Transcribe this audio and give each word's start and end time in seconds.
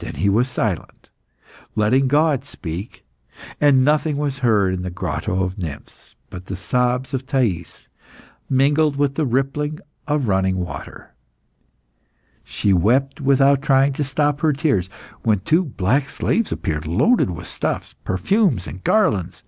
Then 0.00 0.16
he 0.16 0.28
was 0.28 0.50
silent, 0.50 1.08
letting 1.74 2.08
God 2.08 2.44
speak, 2.44 3.06
and 3.58 3.82
nothing 3.82 4.18
was 4.18 4.40
heard 4.40 4.74
in 4.74 4.82
the 4.82 4.90
Grotto 4.90 5.42
of 5.42 5.56
Nymphs 5.56 6.14
but 6.28 6.44
the 6.44 6.56
sobs 6.56 7.14
of 7.14 7.24
Thais, 7.24 7.88
mingled 8.50 8.96
with 8.96 9.14
the 9.14 9.24
rippling 9.24 9.80
of 10.06 10.20
the 10.24 10.28
running 10.28 10.58
water. 10.58 11.14
She 12.44 12.74
wept 12.74 13.22
without 13.22 13.62
trying 13.62 13.94
to 13.94 14.04
stop 14.04 14.40
her 14.42 14.52
tears, 14.52 14.90
when 15.22 15.38
two 15.40 15.64
black 15.64 16.10
slaves 16.10 16.52
appeared, 16.52 16.86
loaded 16.86 17.30
with 17.30 17.48
stuffs, 17.48 17.94
perfumes, 18.04 18.66
and 18.66 18.84
garlands. 18.84 19.42